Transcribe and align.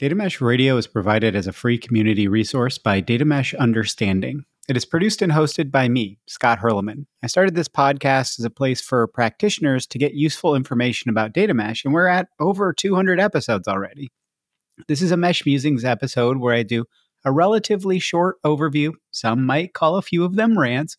Data 0.00 0.14
Mesh 0.14 0.40
Radio 0.40 0.78
is 0.78 0.86
provided 0.86 1.36
as 1.36 1.46
a 1.46 1.52
free 1.52 1.76
community 1.76 2.26
resource 2.26 2.78
by 2.78 3.00
Data 3.00 3.26
Mesh 3.26 3.52
Understanding. 3.52 4.46
It 4.66 4.74
is 4.74 4.86
produced 4.86 5.20
and 5.20 5.30
hosted 5.30 5.70
by 5.70 5.90
me, 5.90 6.18
Scott 6.26 6.60
Hirleman. 6.60 7.04
I 7.22 7.26
started 7.26 7.54
this 7.54 7.68
podcast 7.68 8.38
as 8.38 8.46
a 8.46 8.48
place 8.48 8.80
for 8.80 9.06
practitioners 9.08 9.86
to 9.88 9.98
get 9.98 10.14
useful 10.14 10.54
information 10.54 11.10
about 11.10 11.34
data 11.34 11.52
mesh, 11.52 11.84
and 11.84 11.92
we're 11.92 12.06
at 12.06 12.28
over 12.40 12.72
200 12.72 13.20
episodes 13.20 13.68
already. 13.68 14.08
This 14.88 15.02
is 15.02 15.10
a 15.10 15.18
Mesh 15.18 15.44
Musings 15.44 15.84
episode 15.84 16.38
where 16.38 16.54
I 16.54 16.62
do 16.62 16.86
a 17.26 17.30
relatively 17.30 17.98
short 17.98 18.36
overview, 18.42 18.92
some 19.10 19.44
might 19.44 19.74
call 19.74 19.96
a 19.96 20.02
few 20.02 20.24
of 20.24 20.34
them 20.34 20.58
rants, 20.58 20.96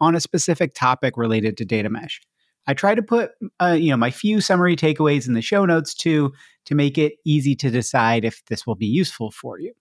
on 0.00 0.14
a 0.14 0.20
specific 0.20 0.74
topic 0.74 1.16
related 1.16 1.56
to 1.56 1.64
data 1.64 1.90
mesh. 1.90 2.20
I 2.66 2.74
try 2.74 2.94
to 2.94 3.02
put 3.02 3.32
uh, 3.60 3.76
you 3.78 3.90
know 3.90 3.96
my 3.96 4.10
few 4.10 4.40
summary 4.40 4.76
takeaways 4.76 5.26
in 5.26 5.34
the 5.34 5.42
show 5.42 5.64
notes 5.64 5.94
too 5.94 6.32
to 6.66 6.74
make 6.74 6.96
it 6.98 7.14
easy 7.24 7.54
to 7.56 7.70
decide 7.70 8.24
if 8.24 8.44
this 8.46 8.66
will 8.66 8.74
be 8.74 8.86
useful 8.86 9.30
for 9.30 9.58
you. 9.58 9.72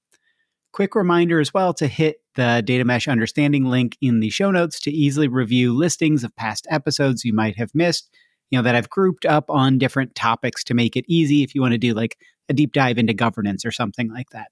Quick 0.73 0.95
reminder 0.95 1.39
as 1.39 1.53
well 1.53 1.73
to 1.75 1.87
hit 1.87 2.17
the 2.35 2.63
data 2.65 2.83
mesh 2.83 3.07
understanding 3.07 3.65
link 3.65 3.95
in 4.01 4.19
the 4.19 4.29
show 4.29 4.51
notes 4.51 4.79
to 4.81 4.91
easily 4.91 5.27
review 5.27 5.73
listings 5.73 6.23
of 6.23 6.35
past 6.35 6.67
episodes 6.69 7.23
you 7.23 7.33
might 7.33 7.55
have 7.57 7.73
missed, 7.75 8.09
you 8.49 8.57
know 8.57 8.63
that 8.63 8.75
I've 8.75 8.89
grouped 8.89 9.25
up 9.25 9.49
on 9.49 9.77
different 9.77 10.15
topics 10.15 10.63
to 10.65 10.73
make 10.73 10.95
it 10.95 11.05
easy 11.07 11.43
if 11.43 11.55
you 11.55 11.61
want 11.61 11.73
to 11.73 11.77
do 11.77 11.93
like 11.93 12.17
a 12.49 12.53
deep 12.53 12.73
dive 12.73 12.97
into 12.97 13.13
governance 13.13 13.65
or 13.65 13.71
something 13.71 14.11
like 14.11 14.29
that. 14.31 14.49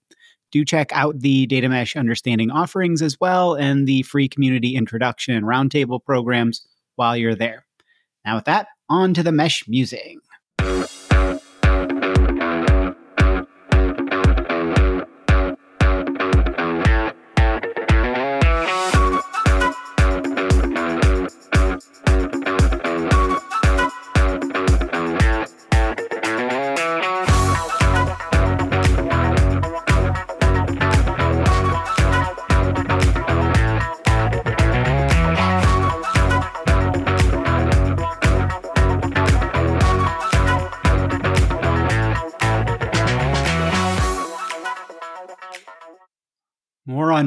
Do 0.51 0.65
check 0.65 0.91
out 0.93 1.19
the 1.19 1.45
data 1.47 1.69
mesh 1.69 1.95
understanding 1.95 2.51
offerings 2.51 3.01
as 3.01 3.17
well 3.19 3.55
and 3.55 3.87
the 3.87 4.03
free 4.03 4.27
community 4.27 4.75
introduction 4.75 5.35
and 5.35 5.45
roundtable 5.45 6.03
programs 6.03 6.65
while 6.95 7.15
you're 7.15 7.35
there. 7.35 7.65
Now, 8.25 8.35
with 8.35 8.45
that, 8.45 8.67
on 8.89 9.13
to 9.15 9.23
the 9.23 9.31
mesh 9.31 9.67
musing. 9.67 10.19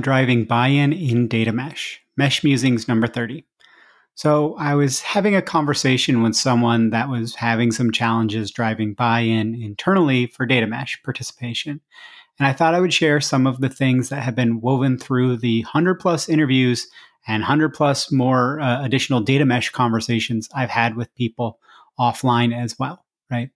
Driving 0.05 0.45
buy 0.45 0.69
in 0.69 1.27
data 1.27 1.51
mesh. 1.51 2.01
Mesh 2.17 2.45
Musings 2.45 2.87
number 2.87 3.09
30. 3.09 3.45
So, 4.15 4.55
I 4.59 4.77
was 4.77 5.01
having 5.01 5.35
a 5.35 5.43
conversation 5.43 6.23
with 6.23 6.37
someone 6.37 6.91
that 6.91 7.09
was 7.09 7.35
having 7.35 7.73
some 7.73 7.91
challenges 7.91 8.53
driving 8.53 8.95
buy 8.95 9.21
in 9.21 9.61
internally 9.61 10.29
for 10.29 10.47
data 10.47 10.69
mesh 10.69 11.03
participation. 11.03 11.81
And 12.39 12.47
I 12.47 12.53
thought 12.53 12.75
I 12.75 12.81
would 12.81 12.95
share 12.95 13.21
some 13.21 13.47
of 13.47 13.61
the 13.61 13.69
things 13.69 14.11
that 14.11 14.23
have 14.23 14.37
been 14.37 14.61
woven 14.61 14.99
through 14.99 15.39
the 15.39 15.63
100 15.63 15.99
plus 15.99 16.29
interviews 16.29 16.87
and 17.27 17.41
100 17.41 17.71
plus 17.75 18.13
more 18.13 18.61
uh, 18.61 18.85
additional 18.85 19.21
data 19.21 19.47
mesh 19.47 19.71
conversations 19.71 20.49
I've 20.55 20.71
had 20.71 20.97
with 20.97 21.15
people 21.15 21.59
offline 21.99 22.55
as 22.55 22.79
well, 22.79 23.05
right? 23.31 23.51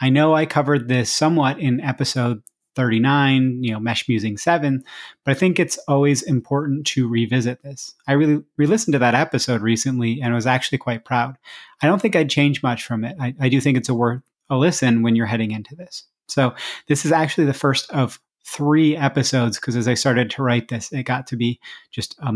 I 0.00 0.10
know 0.10 0.34
I 0.34 0.46
covered 0.46 0.88
this 0.88 1.12
somewhat 1.12 1.58
in 1.58 1.80
episode 1.80 2.42
39, 2.74 3.62
you 3.62 3.72
know, 3.72 3.80
Mesh 3.80 4.08
Musing 4.08 4.36
7. 4.36 4.82
But 5.24 5.30
I 5.30 5.34
think 5.34 5.58
it's 5.58 5.78
always 5.88 6.22
important 6.22 6.86
to 6.88 7.08
revisit 7.08 7.62
this. 7.62 7.94
I 8.06 8.12
really 8.12 8.42
re 8.56 8.66
listened 8.66 8.92
to 8.92 8.98
that 9.00 9.14
episode 9.14 9.62
recently 9.62 10.20
and 10.22 10.34
was 10.34 10.46
actually 10.46 10.78
quite 10.78 11.04
proud. 11.04 11.36
I 11.82 11.86
don't 11.86 12.00
think 12.00 12.16
I'd 12.16 12.30
change 12.30 12.62
much 12.62 12.84
from 12.84 13.04
it. 13.04 13.16
I, 13.20 13.34
I 13.40 13.48
do 13.48 13.60
think 13.60 13.76
it's 13.76 13.88
a 13.88 13.94
worth 13.94 14.22
a 14.50 14.56
listen 14.56 15.02
when 15.02 15.16
you're 15.16 15.26
heading 15.26 15.50
into 15.52 15.74
this. 15.74 16.04
So 16.28 16.54
this 16.88 17.04
is 17.04 17.12
actually 17.12 17.46
the 17.46 17.54
first 17.54 17.90
of 17.90 18.20
three 18.44 18.96
episodes 18.96 19.58
because 19.58 19.76
as 19.76 19.86
I 19.86 19.94
started 19.94 20.30
to 20.30 20.42
write 20.42 20.68
this, 20.68 20.92
it 20.92 21.04
got 21.04 21.26
to 21.28 21.36
be 21.36 21.60
just 21.90 22.16
a, 22.18 22.32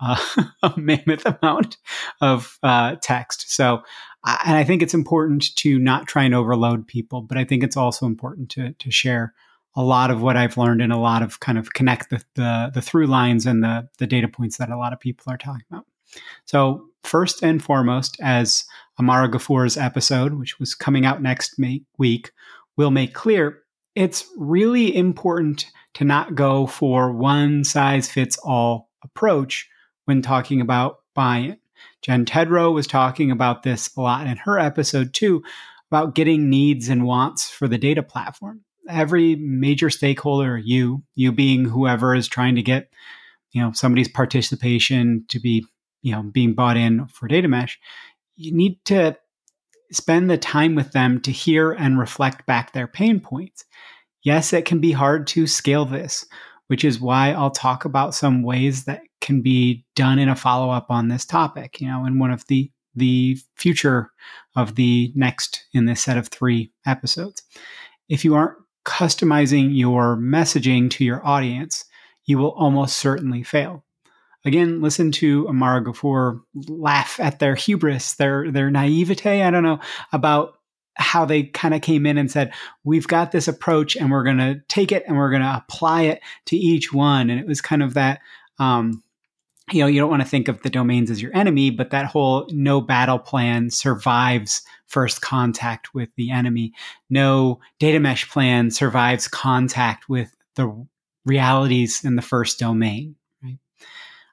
a 0.62 0.74
mammoth 0.76 1.26
amount 1.26 1.78
of 2.20 2.58
uh, 2.62 2.96
text. 3.02 3.50
So, 3.50 3.82
and 4.24 4.56
I 4.56 4.64
think 4.64 4.82
it's 4.82 4.94
important 4.94 5.54
to 5.56 5.78
not 5.78 6.06
try 6.06 6.24
and 6.24 6.34
overload 6.34 6.86
people, 6.86 7.22
but 7.22 7.38
I 7.38 7.44
think 7.44 7.62
it's 7.62 7.76
also 7.76 8.06
important 8.06 8.50
to 8.50 8.72
to 8.72 8.90
share 8.90 9.34
a 9.78 9.82
lot 9.82 10.10
of 10.10 10.20
what 10.20 10.36
I've 10.36 10.58
learned 10.58 10.82
and 10.82 10.92
a 10.92 10.98
lot 10.98 11.22
of 11.22 11.38
kind 11.38 11.56
of 11.56 11.72
connect 11.72 12.10
the, 12.10 12.20
the, 12.34 12.72
the 12.74 12.82
through 12.82 13.06
lines 13.06 13.46
and 13.46 13.62
the, 13.62 13.88
the 13.98 14.08
data 14.08 14.26
points 14.26 14.56
that 14.56 14.70
a 14.70 14.76
lot 14.76 14.92
of 14.92 14.98
people 14.98 15.32
are 15.32 15.38
talking 15.38 15.62
about. 15.70 15.86
So, 16.46 16.88
first 17.04 17.44
and 17.44 17.62
foremost, 17.62 18.18
as 18.20 18.64
Ammara 19.00 19.30
Gafoor's 19.30 19.76
episode, 19.76 20.34
which 20.34 20.58
was 20.58 20.74
coming 20.74 21.06
out 21.06 21.22
next 21.22 21.60
week, 21.96 22.32
will 22.76 22.90
make 22.90 23.14
clear, 23.14 23.60
it's 23.94 24.26
really 24.36 24.94
important 24.96 25.66
to 25.94 26.04
not 26.04 26.34
go 26.34 26.66
for 26.66 27.12
one 27.12 27.62
size 27.62 28.10
fits 28.10 28.36
all 28.38 28.90
approach 29.04 29.68
when 30.06 30.22
talking 30.22 30.60
about 30.60 30.98
buy 31.14 31.36
in. 31.36 31.58
Jen 32.02 32.24
Tedrow 32.24 32.74
was 32.74 32.88
talking 32.88 33.30
about 33.30 33.62
this 33.62 33.94
a 33.96 34.00
lot 34.00 34.26
in 34.26 34.38
her 34.38 34.58
episode 34.58 35.14
too, 35.14 35.44
about 35.88 36.16
getting 36.16 36.50
needs 36.50 36.88
and 36.88 37.04
wants 37.04 37.48
for 37.48 37.68
the 37.68 37.78
data 37.78 38.02
platform 38.02 38.62
every 38.88 39.36
major 39.36 39.90
stakeholder, 39.90 40.58
you, 40.58 41.02
you 41.14 41.32
being 41.32 41.64
whoever 41.64 42.14
is 42.14 42.28
trying 42.28 42.54
to 42.56 42.62
get, 42.62 42.90
you 43.52 43.62
know, 43.62 43.72
somebody's 43.72 44.08
participation 44.08 45.24
to 45.28 45.40
be, 45.40 45.64
you 46.02 46.12
know, 46.12 46.22
being 46.22 46.54
bought 46.54 46.76
in 46.76 47.06
for 47.08 47.28
data 47.28 47.48
mesh, 47.48 47.78
you 48.36 48.52
need 48.52 48.78
to 48.86 49.16
spend 49.90 50.30
the 50.30 50.38
time 50.38 50.74
with 50.74 50.92
them 50.92 51.20
to 51.22 51.32
hear 51.32 51.72
and 51.72 51.98
reflect 51.98 52.46
back 52.46 52.72
their 52.72 52.86
pain 52.86 53.20
points. 53.20 53.64
Yes, 54.22 54.52
it 54.52 54.64
can 54.64 54.80
be 54.80 54.92
hard 54.92 55.26
to 55.28 55.46
scale 55.46 55.84
this, 55.84 56.24
which 56.66 56.84
is 56.84 57.00
why 57.00 57.32
I'll 57.32 57.50
talk 57.50 57.84
about 57.84 58.14
some 58.14 58.42
ways 58.42 58.84
that 58.84 59.02
can 59.20 59.40
be 59.40 59.84
done 59.96 60.18
in 60.18 60.28
a 60.28 60.36
follow 60.36 60.70
up 60.70 60.90
on 60.90 61.08
this 61.08 61.24
topic, 61.24 61.80
you 61.80 61.88
know, 61.88 62.04
in 62.04 62.18
one 62.18 62.30
of 62.30 62.46
the 62.46 62.70
the 62.94 63.38
future 63.54 64.10
of 64.56 64.74
the 64.74 65.12
next 65.14 65.66
in 65.72 65.84
this 65.84 66.02
set 66.02 66.16
of 66.16 66.28
three 66.28 66.72
episodes. 66.84 67.42
If 68.08 68.24
you 68.24 68.34
aren't 68.34 68.56
customizing 68.88 69.76
your 69.76 70.16
messaging 70.16 70.90
to 70.90 71.04
your 71.04 71.24
audience, 71.24 71.84
you 72.24 72.38
will 72.38 72.52
almost 72.52 72.96
certainly 72.96 73.42
fail. 73.42 73.84
Again, 74.46 74.80
listen 74.80 75.12
to 75.12 75.44
Ammara 75.44 75.84
Gafoor 75.84 76.40
laugh 76.68 77.20
at 77.20 77.38
their 77.38 77.54
hubris, 77.54 78.14
their 78.14 78.50
their 78.50 78.70
naivete. 78.70 79.42
I 79.42 79.50
don't 79.50 79.62
know 79.62 79.80
about 80.12 80.54
how 80.94 81.26
they 81.26 81.44
kind 81.44 81.74
of 81.74 81.82
came 81.82 82.06
in 82.06 82.16
and 82.16 82.30
said, 82.30 82.54
"We've 82.82 83.06
got 83.06 83.30
this 83.30 83.46
approach, 83.46 83.94
and 83.94 84.10
we're 84.10 84.24
going 84.24 84.38
to 84.38 84.60
take 84.68 84.90
it 84.90 85.04
and 85.06 85.18
we're 85.18 85.30
going 85.30 85.42
to 85.42 85.56
apply 85.56 86.02
it 86.02 86.22
to 86.46 86.56
each 86.56 86.92
one." 86.92 87.28
And 87.28 87.38
it 87.38 87.46
was 87.46 87.60
kind 87.60 87.82
of 87.82 87.94
that 87.94 88.20
um, 88.58 89.02
you 89.70 89.80
know, 89.80 89.86
you 89.86 90.00
don't 90.00 90.10
want 90.10 90.22
to 90.22 90.28
think 90.28 90.48
of 90.48 90.62
the 90.62 90.70
domains 90.70 91.10
as 91.10 91.20
your 91.20 91.36
enemy, 91.36 91.70
but 91.70 91.90
that 91.90 92.06
whole 92.06 92.48
no 92.50 92.80
battle 92.80 93.18
plan 93.18 93.70
survives 93.70 94.62
first 94.86 95.20
contact 95.20 95.94
with 95.94 96.08
the 96.16 96.30
enemy. 96.30 96.72
No 97.10 97.60
data 97.78 98.00
mesh 98.00 98.28
plan 98.30 98.70
survives 98.70 99.28
contact 99.28 100.08
with 100.08 100.34
the 100.54 100.86
realities 101.24 102.04
in 102.04 102.16
the 102.16 102.22
first 102.22 102.58
domain. 102.58 103.16
Right? 103.42 103.58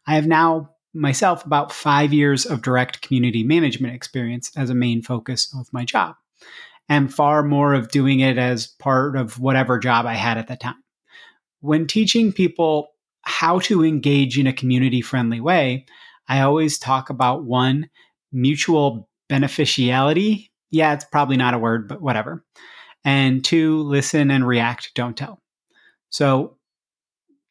I 0.07 0.16
have 0.16 0.28
now 0.28 0.72
myself 0.94 1.45
about 1.45 1.74
five 1.74 2.13
years 2.13 2.45
of 2.45 2.62
direct 2.62 3.01
community 3.01 3.44
management 3.44 3.94
experience 3.94 4.51
as 4.56 4.69
a 4.69 4.75
main 4.75 5.01
focus 5.01 5.53
of 5.59 5.72
my 5.74 5.84
job, 5.84 6.16
and 6.88 7.13
far 7.13 7.44
more 7.44 7.74
of 7.74 7.91
doing 7.91 8.22
it 8.22 8.38
as 8.38 8.68
part 8.68 9.18
of 9.18 9.40
whatever 9.40 9.78
job 9.78 10.06
I 10.06 10.13
had 10.13 10.38
at 10.38 10.47
the 10.47 10.56
time. 10.56 10.81
When 11.59 11.88
teaching 11.88 12.31
people 12.31 12.94
how 13.25 13.60
to 13.60 13.83
engage 13.83 14.38
in 14.38 14.48
a 14.48 14.54
community 14.54 15.01
friendly 15.01 15.42
way, 15.42 15.86
I 16.27 16.42
always 16.42 16.77
talk 16.77 17.10
about 17.10 17.44
one, 17.44 17.89
mutual 18.31 19.10
beneficiality. 19.30 20.51
Yeah, 20.72 20.94
it's 20.94 21.06
probably 21.06 21.38
not 21.38 21.54
a 21.54 21.60
word, 21.60 21.88
but 21.88 22.01
whatever. 22.01 22.44
And 23.04 23.44
two, 23.44 23.81
listen 23.83 24.31
and 24.31 24.48
react, 24.48 24.92
don't 24.95 25.18
tell. 25.18 25.42
So, 26.10 26.57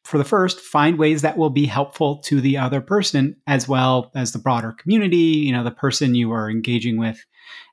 for 0.03 0.19
the 0.19 0.23
first, 0.23 0.59
find 0.59 0.99
ways 0.99 1.23
that 1.23 1.37
will 1.37 1.49
be 1.49 1.65
helpful 1.65 2.17
to 2.25 2.39
the 2.39 2.57
other 2.57 2.79
person 2.79 3.37
as 3.47 3.67
well 3.67 4.11
as 4.13 4.31
the 4.31 4.39
broader 4.39 4.71
community, 4.71 5.17
you 5.17 5.51
know, 5.51 5.63
the 5.63 5.71
person 5.71 6.13
you 6.13 6.31
are 6.31 6.49
engaging 6.49 6.97
with. 6.97 7.25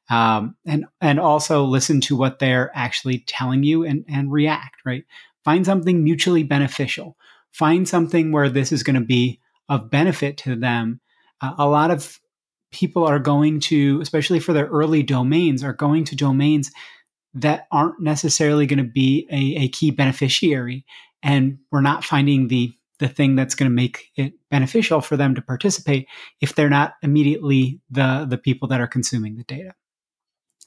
Um, 0.08 0.56
and 0.66 0.87
and 1.00 1.20
also 1.20 1.64
listen 1.64 2.00
to 2.02 2.16
what 2.16 2.38
they're 2.38 2.70
actually 2.75 3.25
telling 3.26 3.64
you 3.64 3.84
and, 3.84 4.05
and 4.08 4.32
react, 4.32 4.76
right? 4.87 5.05
Find 5.44 5.66
something 5.66 6.02
mutually 6.02 6.43
beneficial 6.43 7.16
find 7.52 7.88
something 7.88 8.32
where 8.32 8.49
this 8.49 8.72
is 8.72 8.82
going 8.82 8.94
to 8.94 9.06
be 9.06 9.40
of 9.69 9.90
benefit 9.90 10.37
to 10.38 10.56
them. 10.56 11.00
Uh, 11.40 11.54
a 11.58 11.69
lot 11.69 11.90
of 11.90 12.19
people 12.72 13.04
are 13.04 13.19
going 13.19 13.60
to, 13.60 14.00
especially 14.00 14.40
for 14.40 14.52
their 14.52 14.66
early 14.66 15.02
domains, 15.02 15.62
are 15.62 15.75
going 15.75 16.04
to 16.04 16.16
domains 16.16 16.70
that 17.34 17.66
aren't 17.70 18.00
necessarily 18.00 18.66
going 18.66 18.78
to 18.78 18.84
be 18.84 19.26
a, 19.31 19.64
a 19.64 19.69
key 19.69 19.90
beneficiary 19.90 20.84
and 21.22 21.58
we're 21.70 21.81
not 21.81 22.04
finding 22.04 22.49
the 22.49 22.72
the 22.99 23.08
thing 23.08 23.34
that's 23.34 23.56
going 23.56 23.69
to 23.69 23.75
make 23.75 24.10
it 24.16 24.34
beneficial 24.50 25.00
for 25.00 25.16
them 25.16 25.34
to 25.34 25.43
participate 25.43 26.06
if 26.40 26.55
they're 26.55 26.70
not 26.70 26.94
immediately 27.02 27.81
the 27.90 28.26
the 28.28 28.38
people 28.38 28.69
that 28.69 28.81
are 28.81 28.87
consuming 28.87 29.37
the 29.37 29.44
data 29.44 29.75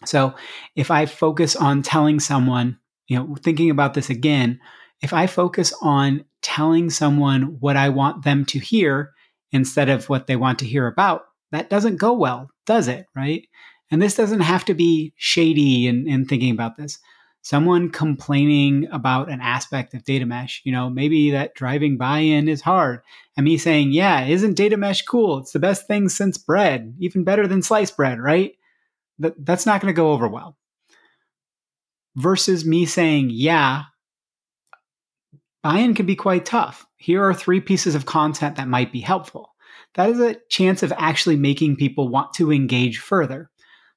so 0.06 0.34
if 0.76 0.92
i 0.92 1.06
focus 1.06 1.56
on 1.56 1.82
telling 1.82 2.20
someone 2.20 2.78
you 3.08 3.18
know 3.18 3.36
thinking 3.42 3.70
about 3.70 3.94
this 3.94 4.10
again 4.10 4.60
if 5.06 5.14
i 5.14 5.28
focus 5.28 5.74
on 5.82 6.26
telling 6.42 6.90
someone 6.90 7.58
what 7.60 7.78
i 7.78 7.88
want 7.88 8.24
them 8.24 8.44
to 8.44 8.60
hear 8.60 9.12
instead 9.52 9.88
of 9.88 10.10
what 10.10 10.28
they 10.28 10.36
want 10.36 10.60
to 10.60 10.66
hear 10.66 10.88
about 10.88 11.26
that 11.52 11.70
doesn't 11.70 11.98
go 11.98 12.12
well 12.12 12.50
does 12.66 12.88
it 12.88 13.06
right 13.16 13.48
and 13.92 14.02
this 14.02 14.16
doesn't 14.16 14.42
have 14.42 14.66
to 14.66 14.74
be 14.74 15.14
shady 15.16 15.88
in, 15.88 16.08
in 16.08 16.26
thinking 16.26 16.52
about 16.52 16.76
this 16.76 17.00
someone 17.46 17.92
complaining 17.92 18.88
about 18.92 19.30
an 19.30 19.40
aspect 19.40 19.94
of 19.94 20.04
data 20.04 20.26
mesh, 20.26 20.64
you 20.66 20.72
know, 20.72 20.90
maybe 20.90 21.30
that 21.30 21.54
driving 21.54 21.96
buy-in 21.96 22.50
is 22.50 22.60
hard. 22.60 23.02
And 23.38 23.44
me 23.44 23.60
saying, 23.60 23.92
yeah, 23.92 24.26
isn't 24.26 24.56
data 24.56 24.78
mesh 24.78 25.04
cool? 25.04 25.38
It's 25.38 25.52
the 25.52 25.60
best 25.60 25.86
thing 25.86 26.10
since 26.10 26.40
bread, 26.40 26.96
even 26.98 27.24
better 27.24 27.46
than 27.46 27.62
sliced 27.62 27.96
bread, 27.96 28.20
right? 28.20 28.54
That, 29.20 29.46
that's 29.46 29.68
not 29.68 29.80
going 29.80 29.94
to 29.94 29.96
go 29.96 30.12
over 30.12 30.28
well. 30.28 30.58
Versus 32.16 32.66
me 32.66 32.88
saying, 32.88 33.30
yeah, 33.30 33.84
buy-in 35.66 35.96
can 35.96 36.06
be 36.06 36.16
quite 36.16 36.46
tough. 36.46 36.86
Here 36.98 37.24
are 37.24 37.34
three 37.34 37.60
pieces 37.60 37.96
of 37.96 38.06
content 38.06 38.56
that 38.56 38.68
might 38.68 38.92
be 38.92 39.02
helpful. 39.02 39.56
That 39.96 40.12
is 40.12 40.20
a 40.20 40.38
chance 40.48 40.84
of 40.84 40.94
actually 40.96 41.38
making 41.38 41.78
people 41.78 42.08
want 42.08 42.34
to 42.36 42.52
engage 42.52 43.00
further. 43.00 43.50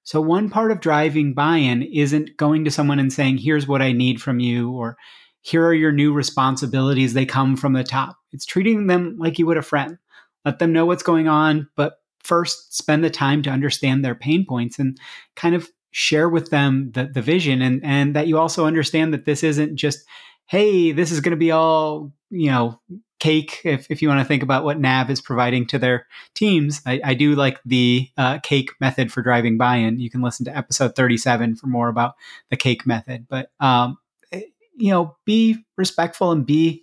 So, 0.02 0.18
one 0.18 0.48
part 0.48 0.72
of 0.72 0.80
driving 0.80 1.34
buy 1.34 1.58
in 1.58 1.82
isn't 1.82 2.38
going 2.38 2.64
to 2.64 2.70
someone 2.70 2.98
and 2.98 3.12
saying, 3.12 3.36
here's 3.36 3.68
what 3.68 3.82
I 3.82 3.92
need 3.92 4.22
from 4.22 4.40
you, 4.40 4.70
or 4.70 4.96
here 5.42 5.66
are 5.66 5.74
your 5.74 5.92
new 5.92 6.10
responsibilities. 6.10 7.12
They 7.12 7.26
come 7.26 7.54
from 7.54 7.74
the 7.74 7.84
top. 7.84 8.16
It's 8.32 8.46
treating 8.46 8.86
them 8.86 9.16
like 9.18 9.38
you 9.38 9.44
would 9.44 9.58
a 9.58 9.62
friend. 9.62 9.98
Let 10.46 10.60
them 10.60 10.72
know 10.72 10.86
what's 10.86 11.02
going 11.02 11.28
on, 11.28 11.68
but 11.76 12.00
first 12.24 12.74
spend 12.74 13.04
the 13.04 13.10
time 13.10 13.42
to 13.42 13.50
understand 13.50 14.02
their 14.02 14.14
pain 14.14 14.46
points 14.48 14.78
and 14.78 14.96
kind 15.36 15.54
of 15.54 15.68
share 15.90 16.30
with 16.30 16.48
them 16.48 16.92
the, 16.94 17.10
the 17.12 17.20
vision 17.20 17.60
and, 17.60 17.84
and 17.84 18.16
that 18.16 18.26
you 18.26 18.38
also 18.38 18.64
understand 18.64 19.12
that 19.12 19.26
this 19.26 19.42
isn't 19.42 19.76
just, 19.76 19.98
hey, 20.48 20.92
this 20.92 21.12
is 21.12 21.20
going 21.20 21.30
to 21.30 21.36
be 21.36 21.52
all, 21.52 22.12
you 22.30 22.50
know, 22.50 22.80
cake 23.20 23.60
if, 23.64 23.86
if 23.90 24.00
you 24.00 24.08
want 24.08 24.20
to 24.20 24.24
think 24.24 24.42
about 24.42 24.64
what 24.64 24.78
nav 24.78 25.10
is 25.10 25.20
providing 25.20 25.66
to 25.66 25.78
their 25.78 26.06
teams. 26.34 26.80
I, 26.86 27.00
I 27.04 27.14
do 27.14 27.34
like 27.34 27.60
the 27.64 28.08
uh, 28.16 28.38
cake 28.40 28.70
method 28.80 29.12
for 29.12 29.22
driving 29.22 29.58
buy-in. 29.58 29.98
You 29.98 30.10
can 30.10 30.22
listen 30.22 30.44
to 30.46 30.56
episode 30.56 30.94
37 30.96 31.56
for 31.56 31.66
more 31.66 31.88
about 31.88 32.14
the 32.50 32.56
cake 32.56 32.86
method. 32.86 33.26
But 33.28 33.50
um, 33.60 33.98
eh, 34.32 34.42
you 34.76 34.90
know 34.90 35.16
be 35.24 35.64
respectful 35.76 36.32
and 36.32 36.46
be 36.46 36.82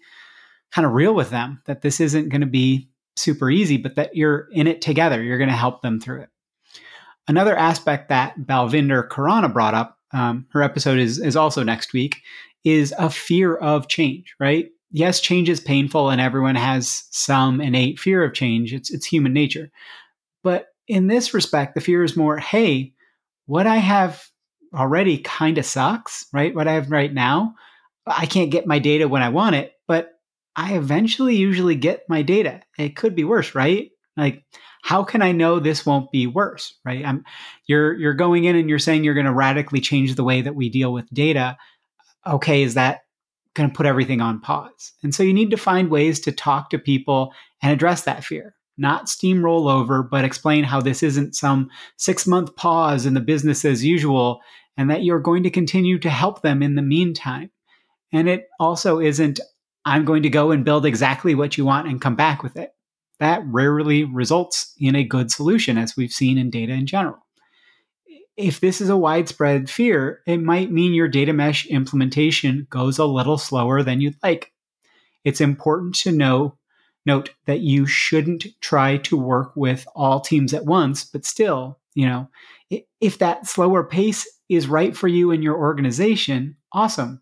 kind 0.71 0.85
of 0.85 0.93
real 0.93 1.15
with 1.15 1.29
them 1.29 1.61
that 1.65 1.81
this 1.81 1.99
isn't 1.99 2.29
going 2.29 2.41
to 2.41 2.47
be 2.47 2.89
super 3.15 3.49
easy 3.49 3.77
but 3.77 3.95
that 3.95 4.15
you're 4.15 4.49
in 4.51 4.67
it 4.67 4.81
together. 4.81 5.23
You're 5.23 5.37
going 5.37 5.49
to 5.49 5.55
help 5.55 5.81
them 5.81 5.99
through 5.99 6.21
it. 6.21 6.29
Another 7.27 7.55
aspect 7.55 8.09
that 8.09 8.37
balvinder 8.37 9.07
khurana 9.07 9.51
brought 9.51 9.73
up 9.73 9.97
um, 10.11 10.45
her 10.51 10.61
episode 10.61 10.99
is, 10.99 11.17
is 11.17 11.35
also 11.35 11.63
next 11.63 11.91
week 11.91 12.21
is 12.65 12.93
a 12.97 13.09
fear 13.09 13.55
of 13.55 13.87
change 13.87 14.35
right 14.39 14.71
yes, 14.95 15.19
change 15.19 15.49
is 15.49 15.59
painful 15.59 16.09
and 16.09 16.21
everyone 16.21 16.55
has 16.55 17.03
some 17.11 17.59
innate 17.59 17.99
fear 17.99 18.23
of 18.23 18.33
change. 18.33 18.73
It's 18.73 18.89
it's 18.89 19.05
human 19.05 19.33
nature. 19.33 19.69
But 20.41 20.67
in 20.87 21.07
this 21.07 21.33
respect, 21.33 21.75
the 21.75 21.81
fear 21.81 22.03
is 22.03 22.15
more, 22.15 22.37
hey, 22.37 22.93
what 23.45 23.67
I 23.67 23.77
have 23.77 24.23
already 24.73 25.17
kind 25.17 25.57
of 25.57 25.65
sucks, 25.65 26.25
right? 26.31 26.55
What 26.55 26.67
I 26.67 26.73
have 26.73 26.91
right 26.91 27.13
now, 27.13 27.55
I 28.07 28.25
can't 28.25 28.51
get 28.51 28.67
my 28.67 28.79
data 28.79 29.07
when 29.07 29.21
I 29.21 29.29
want 29.29 29.55
it, 29.55 29.73
but 29.85 30.13
I 30.55 30.77
eventually 30.77 31.35
usually 31.35 31.75
get 31.75 32.07
my 32.07 32.21
data. 32.21 32.61
It 32.77 32.95
could 32.95 33.15
be 33.15 33.25
worse, 33.25 33.53
right? 33.53 33.91
Like 34.15 34.45
how 34.81 35.03
can 35.03 35.21
I 35.21 35.33
know 35.33 35.59
this 35.59 35.85
won't 35.85 36.11
be 36.11 36.27
worse, 36.27 36.75
right? 36.85 37.03
I'm 37.03 37.25
you're 37.67 37.93
you're 37.93 38.13
going 38.13 38.45
in 38.45 38.55
and 38.55 38.69
you're 38.69 38.79
saying 38.79 39.03
you're 39.03 39.13
going 39.13 39.25
to 39.25 39.33
radically 39.33 39.81
change 39.81 40.15
the 40.15 40.23
way 40.23 40.41
that 40.41 40.55
we 40.55 40.69
deal 40.69 40.93
with 40.93 41.13
data. 41.13 41.57
Okay, 42.27 42.63
is 42.63 42.73
that 42.73 43.01
going 43.55 43.69
to 43.69 43.75
put 43.75 43.85
everything 43.85 44.21
on 44.21 44.39
pause. 44.39 44.93
And 45.01 45.15
so 45.15 45.23
you 45.23 45.33
need 45.33 45.49
to 45.51 45.57
find 45.57 45.89
ways 45.89 46.19
to 46.21 46.31
talk 46.31 46.69
to 46.69 46.77
people 46.77 47.33
and 47.63 47.71
address 47.71 48.03
that 48.03 48.23
fear. 48.23 48.53
Not 48.77 49.05
steamroll 49.05 49.71
over, 49.71 50.03
but 50.03 50.25
explain 50.25 50.65
how 50.65 50.81
this 50.81 51.01
isn't 51.01 51.35
some 51.35 51.69
six 51.97 52.27
month 52.27 52.55
pause 52.57 53.05
in 53.05 53.13
the 53.13 53.21
business 53.21 53.63
as 53.63 53.83
usual 53.83 54.41
and 54.77 54.89
that 54.89 55.03
you're 55.03 55.21
going 55.21 55.43
to 55.43 55.49
continue 55.49 55.97
to 55.99 56.09
help 56.09 56.41
them 56.41 56.61
in 56.61 56.75
the 56.75 56.81
meantime. 56.81 57.49
And 58.11 58.27
it 58.27 58.47
also 58.59 58.99
isn't, 58.99 59.39
I'm 59.85 60.03
going 60.03 60.23
to 60.23 60.29
go 60.29 60.51
and 60.51 60.65
build 60.65 60.85
exactly 60.85 61.33
what 61.33 61.57
you 61.57 61.63
want 61.63 61.87
and 61.87 62.01
come 62.01 62.17
back 62.17 62.43
with 62.43 62.57
it. 62.57 62.71
That 63.19 63.43
rarely 63.45 64.03
results 64.03 64.73
in 64.77 64.95
a 64.95 65.05
good 65.05 65.31
solution, 65.31 65.77
as 65.77 65.95
we've 65.95 66.11
seen 66.11 66.37
in 66.37 66.49
data 66.49 66.73
in 66.73 66.85
general 66.85 67.24
if 68.37 68.59
this 68.59 68.81
is 68.81 68.89
a 68.89 68.97
widespread 68.97 69.69
fear, 69.69 70.21
it 70.25 70.37
might 70.37 70.71
mean 70.71 70.93
your 70.93 71.07
data 71.07 71.33
mesh 71.33 71.65
implementation 71.67 72.67
goes 72.69 72.97
a 72.97 73.05
little 73.05 73.37
slower 73.37 73.81
than 73.81 74.01
you'd 74.01 74.17
like. 74.21 74.51
It's 75.23 75.41
important 75.41 75.95
to 75.95 76.11
know 76.11 76.57
note 77.05 77.29
that 77.45 77.59
you 77.59 77.85
shouldn't 77.85 78.47
try 78.61 78.97
to 78.97 79.15
work 79.15 79.55
with 79.55 79.87
all 79.95 80.19
teams 80.19 80.53
at 80.53 80.65
once, 80.65 81.03
but 81.03 81.23
still, 81.23 81.79
you 81.93 82.07
know, 82.07 82.27
if 82.99 83.19
that 83.19 83.45
slower 83.45 83.83
pace 83.83 84.27
is 84.49 84.67
right 84.67 84.97
for 84.97 85.07
you 85.07 85.31
and 85.31 85.43
your 85.43 85.55
organization, 85.55 86.57
awesome. 86.73 87.21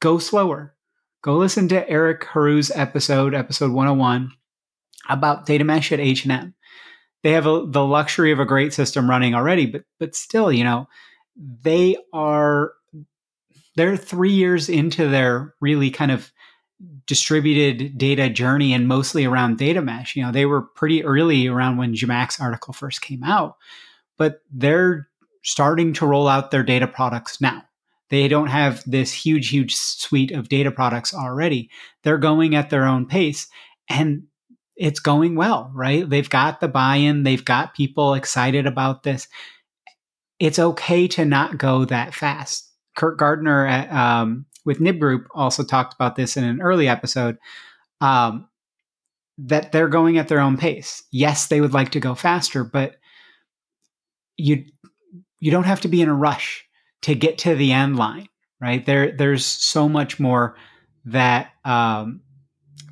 Go 0.00 0.18
slower. 0.18 0.74
Go 1.22 1.36
listen 1.36 1.68
to 1.68 1.88
Erik 1.88 2.22
Herou's 2.24 2.70
episode, 2.70 3.34
episode 3.34 3.72
101, 3.72 4.30
about 5.08 5.46
data 5.46 5.64
mesh 5.64 5.90
at 5.90 6.00
H&M 6.00 6.54
they 7.24 7.32
have 7.32 7.46
a, 7.46 7.64
the 7.66 7.84
luxury 7.84 8.30
of 8.30 8.38
a 8.38 8.44
great 8.44 8.74
system 8.74 9.08
running 9.08 9.34
already, 9.34 9.66
but 9.66 9.84
but 9.98 10.14
still, 10.14 10.52
you 10.52 10.62
know, 10.62 10.86
they 11.62 11.96
are 12.12 12.74
they're 13.76 13.96
three 13.96 14.32
years 14.32 14.68
into 14.68 15.08
their 15.08 15.54
really 15.60 15.90
kind 15.90 16.12
of 16.12 16.30
distributed 17.06 17.96
data 17.96 18.28
journey 18.28 18.74
and 18.74 18.86
mostly 18.86 19.24
around 19.24 19.56
data 19.56 19.80
mesh. 19.80 20.14
You 20.14 20.22
know, 20.22 20.32
they 20.32 20.44
were 20.44 20.62
pretty 20.62 21.02
early 21.02 21.46
around 21.46 21.78
when 21.78 21.94
Zhamak's 21.94 22.40
article 22.40 22.74
first 22.74 23.00
came 23.00 23.24
out, 23.24 23.56
but 24.18 24.42
they're 24.52 25.08
starting 25.42 25.94
to 25.94 26.06
roll 26.06 26.28
out 26.28 26.50
their 26.50 26.62
data 26.62 26.86
products 26.86 27.40
now. 27.40 27.62
They 28.10 28.28
don't 28.28 28.48
have 28.48 28.82
this 28.86 29.12
huge, 29.12 29.48
huge 29.48 29.74
suite 29.74 30.30
of 30.30 30.50
data 30.50 30.70
products 30.70 31.14
already. 31.14 31.70
They're 32.02 32.18
going 32.18 32.54
at 32.54 32.68
their 32.68 32.84
own 32.84 33.06
pace. 33.06 33.48
And 33.88 34.24
it's 34.76 35.00
going 35.00 35.36
well, 35.36 35.70
right? 35.74 36.08
They've 36.08 36.28
got 36.28 36.60
the 36.60 36.68
buy 36.68 36.96
in, 36.96 37.22
they've 37.22 37.44
got 37.44 37.74
people 37.74 38.14
excited 38.14 38.66
about 38.66 39.02
this. 39.02 39.28
It's 40.40 40.58
okay 40.58 41.06
to 41.08 41.24
not 41.24 41.58
go 41.58 41.84
that 41.84 42.14
fast. 42.14 42.70
Kurt 42.96 43.18
Gardner 43.18 43.66
at, 43.66 43.92
um, 43.92 44.46
with 44.64 44.80
Nib 44.80 44.98
Group 44.98 45.26
also 45.34 45.62
talked 45.62 45.94
about 45.94 46.16
this 46.16 46.36
in 46.36 46.44
an 46.44 46.60
early 46.60 46.88
episode 46.88 47.38
um, 48.00 48.48
that 49.38 49.72
they're 49.72 49.88
going 49.88 50.18
at 50.18 50.28
their 50.28 50.40
own 50.40 50.56
pace. 50.56 51.02
Yes, 51.10 51.46
they 51.46 51.60
would 51.60 51.74
like 51.74 51.90
to 51.92 52.00
go 52.00 52.14
faster, 52.14 52.64
but 52.64 52.96
you 54.36 54.64
you 55.40 55.50
don't 55.50 55.64
have 55.64 55.82
to 55.82 55.88
be 55.88 56.00
in 56.00 56.08
a 56.08 56.14
rush 56.14 56.64
to 57.02 57.14
get 57.14 57.38
to 57.38 57.54
the 57.54 57.72
end 57.72 57.96
line, 57.96 58.28
right? 58.60 58.84
There 58.84 59.12
there's 59.12 59.44
so 59.44 59.88
much 59.88 60.18
more 60.18 60.56
that 61.04 61.50
um, 61.64 62.20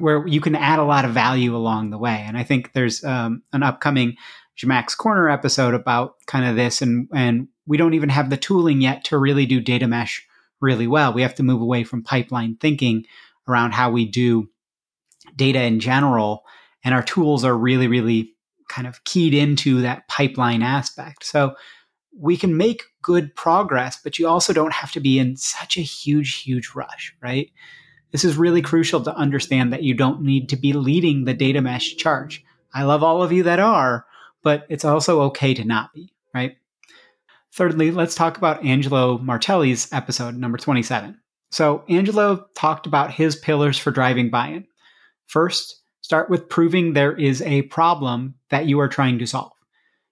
where 0.03 0.27
you 0.27 0.41
can 0.41 0.57
add 0.57 0.81
a 0.81 0.85
lot 0.85 1.05
of 1.05 1.13
value 1.13 1.55
along 1.55 1.91
the 1.91 1.99
way. 1.99 2.25
And 2.27 2.37
I 2.37 2.43
think 2.43 2.73
there's 2.73 3.05
um, 3.05 3.45
an 3.53 3.63
upcoming 3.63 4.17
Zhamak's 4.59 4.97
Corner 4.97 5.29
episode 5.29 5.75
about 5.75 6.17
kind 6.27 6.45
of 6.45 6.57
this, 6.57 6.83
and 6.83 7.09
and 7.15 7.47
we 7.67 7.77
don't 7.77 7.95
even 7.95 8.09
have 8.09 8.29
the 8.29 8.37
tooling 8.37 8.81
yet 8.81 9.05
to 9.05 9.17
really 9.17 9.47
do 9.47 9.61
data 9.61 9.87
mesh 9.87 10.27
really 10.61 10.89
well. 10.89 11.13
We 11.13 11.23
have 11.23 11.37
to 11.37 11.45
move 11.45 11.61
away 11.61 11.85
from 11.85 12.03
pipeline 12.03 12.57
thinking 12.57 13.05
around 13.47 13.75
how 13.75 13.93
we 13.93 14.05
do 14.05 14.49
data 15.37 15.63
in 15.63 15.79
general, 15.79 16.43
and 16.85 16.95
our 16.95 17.03
tools 17.05 17.45
are 17.45 17.57
really 17.57 17.87
really 17.87 18.35
kind 18.69 18.89
of 18.89 19.05
keyed 19.05 19.35
into 19.35 19.83
that 19.83 20.09
pipeline 20.09 20.63
aspect. 20.63 21.25
So 21.25 21.55
we 22.19 22.37
can 22.37 22.57
make 22.57 22.83
good 23.03 23.37
progress, 23.37 24.01
but 24.03 24.19
you 24.19 24.27
also 24.27 24.53
don't 24.53 24.73
have 24.73 24.91
to 24.93 25.01
be 25.01 25.21
in 25.21 25.37
such 25.37 25.77
a 25.77 25.81
huge, 25.83 26.43
huge 26.43 26.73
rush, 26.75 27.15
right? 27.23 27.51
This 28.13 28.25
is 28.25 28.37
really 28.37 28.63
crucial 28.63 29.01
to 29.03 29.17
understand 29.17 29.73
that 29.73 29.83
you 29.83 29.95
don't 29.95 30.23
need 30.23 30.51
to 30.51 30.57
be 30.57 30.73
leading 30.75 31.25
the 31.25 31.35
data 31.35 31.61
mesh 31.61 31.97
charge. 31.97 32.45
I 32.75 32.85
love 32.85 33.03
all 33.03 33.23
of 33.23 33.33
you 33.33 33.43
that 33.45 33.59
are, 33.59 34.07
but 34.43 34.67
it's 34.69 34.85
also 34.85 35.23
okay 35.23 35.55
to 35.55 35.65
not 35.65 35.93
be, 35.93 36.13
right? 36.35 36.57
Thirdly, 37.53 37.91
let's 37.91 38.15
talk 38.15 38.37
about 38.37 38.65
Angelo 38.65 39.19
Martelli's 39.19 39.93
episode 39.93 40.37
number 40.37 40.59
27. 40.59 41.19
So, 41.51 41.85
Angelo 41.89 42.47
talked 42.55 42.87
about 42.87 43.13
his 43.13 43.37
pillars 43.37 43.79
for 43.79 43.91
driving 43.91 44.31
buy 44.31 44.49
in. 44.49 44.67
First, 45.27 45.83
start 46.01 46.31
with 46.31 46.49
proving 46.49 46.93
there 46.93 47.15
is 47.15 47.43
a 47.43 47.63
problem 47.63 48.35
that 48.49 48.67
you 48.67 48.81
are 48.81 48.89
trying 48.89 49.19
to 49.19 49.27
solve. 49.27 49.53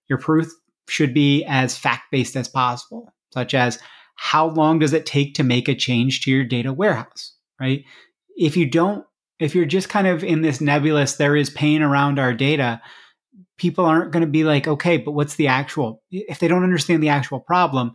Your 0.08 0.18
proof 0.18 0.50
should 0.88 1.14
be 1.14 1.44
as 1.44 1.78
fact 1.78 2.10
based 2.10 2.36
as 2.36 2.48
possible, 2.48 3.12
such 3.32 3.54
as 3.54 3.78
how 4.16 4.48
long 4.48 4.78
does 4.78 4.92
it 4.92 5.06
take 5.06 5.34
to 5.34 5.42
make 5.42 5.68
a 5.68 5.74
change 5.74 6.22
to 6.22 6.30
your 6.30 6.44
data 6.44 6.72
warehouse, 6.74 7.32
right? 7.60 7.84
If 8.36 8.56
you 8.56 8.66
don't, 8.66 9.04
if 9.38 9.54
you're 9.54 9.66
just 9.66 9.88
kind 9.88 10.06
of 10.06 10.24
in 10.24 10.42
this 10.42 10.60
nebulous, 10.60 11.16
there 11.16 11.36
is 11.36 11.50
pain 11.50 11.82
around 11.82 12.18
our 12.18 12.34
data, 12.34 12.80
people 13.58 13.84
aren't 13.84 14.10
going 14.10 14.22
to 14.22 14.30
be 14.30 14.44
like, 14.44 14.66
okay, 14.66 14.96
but 14.96 15.12
what's 15.12 15.36
the 15.36 15.46
actual, 15.46 16.02
if 16.10 16.38
they 16.38 16.48
don't 16.48 16.64
understand 16.64 17.02
the 17.02 17.08
actual 17.08 17.40
problem, 17.40 17.92